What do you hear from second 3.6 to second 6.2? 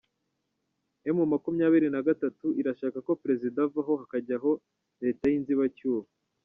avaho hakajyaho Leta y’inzibacyuho